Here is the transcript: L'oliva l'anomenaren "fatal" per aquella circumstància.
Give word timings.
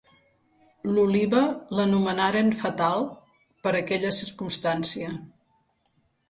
L'oliva 0.93 1.41
l'anomenaren 1.79 2.49
"fatal" 2.63 3.05
per 3.67 3.75
aquella 3.81 4.15
circumstància. 4.21 5.13